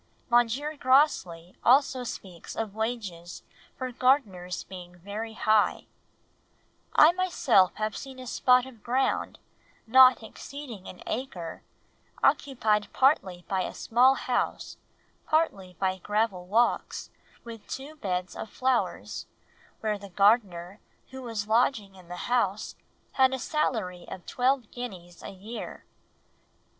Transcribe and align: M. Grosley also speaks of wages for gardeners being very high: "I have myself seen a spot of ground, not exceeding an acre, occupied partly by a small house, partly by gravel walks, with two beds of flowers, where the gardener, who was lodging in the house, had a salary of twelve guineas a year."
M. 0.31 0.47
Grosley 0.79 1.57
also 1.63 2.03
speaks 2.03 2.55
of 2.55 2.73
wages 2.73 3.43
for 3.77 3.91
gardeners 3.91 4.63
being 4.63 4.97
very 4.97 5.33
high: 5.33 5.85
"I 6.95 7.05
have 7.09 7.15
myself 7.15 7.73
seen 7.95 8.17
a 8.17 8.25
spot 8.25 8.65
of 8.65 8.81
ground, 8.81 9.37
not 9.85 10.23
exceeding 10.23 10.87
an 10.87 11.03
acre, 11.05 11.61
occupied 12.23 12.91
partly 12.93 13.45
by 13.47 13.61
a 13.61 13.75
small 13.75 14.15
house, 14.15 14.77
partly 15.27 15.75
by 15.77 15.99
gravel 15.99 16.47
walks, 16.47 17.11
with 17.43 17.67
two 17.67 17.95
beds 17.97 18.35
of 18.35 18.49
flowers, 18.49 19.27
where 19.81 19.99
the 19.99 20.09
gardener, 20.09 20.79
who 21.11 21.21
was 21.21 21.47
lodging 21.47 21.93
in 21.93 22.07
the 22.07 22.25
house, 22.25 22.75
had 23.11 23.35
a 23.35 23.37
salary 23.37 24.07
of 24.09 24.25
twelve 24.25 24.71
guineas 24.71 25.21
a 25.21 25.29
year." 25.29 25.85